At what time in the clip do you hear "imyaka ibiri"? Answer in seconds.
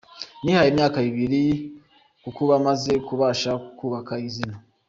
0.73-1.43